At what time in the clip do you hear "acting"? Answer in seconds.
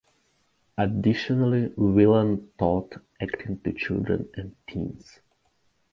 3.21-3.59